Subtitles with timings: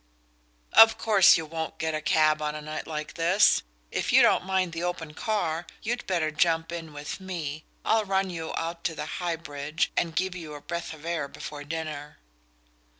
[0.73, 3.61] "Of course you won't get a cab on a night like this.
[3.91, 7.65] If you don't mind the open car, you'd better jump in with me.
[7.85, 11.27] I'll run you out to the High Bridge and give you a breath of air
[11.27, 12.17] before dinner."